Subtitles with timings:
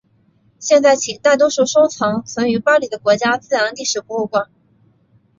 [0.57, 4.49] 现在起大多数收藏存于巴黎的国家自然历史博物馆。